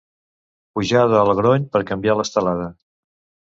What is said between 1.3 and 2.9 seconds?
Grony per canviar l'estelada.